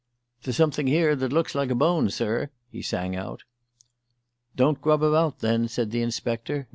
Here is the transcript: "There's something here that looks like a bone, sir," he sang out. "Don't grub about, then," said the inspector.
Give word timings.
"There's 0.41 0.55
something 0.57 0.87
here 0.87 1.15
that 1.15 1.31
looks 1.31 1.53
like 1.53 1.69
a 1.69 1.75
bone, 1.75 2.09
sir," 2.09 2.49
he 2.71 2.81
sang 2.81 3.15
out. 3.15 3.43
"Don't 4.55 4.81
grub 4.81 5.03
about, 5.03 5.41
then," 5.41 5.67
said 5.67 5.91
the 5.91 6.01
inspector. 6.01 6.67